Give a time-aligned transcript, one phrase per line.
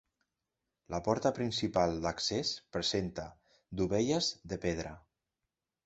[0.93, 3.29] La porta principal d'accés presenta
[3.83, 5.01] dovelles de pedra.